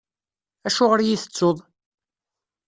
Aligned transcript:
Acuɣeṛ 0.67 0.99
i 1.01 1.05
iyi-tettuḍ? 1.05 1.57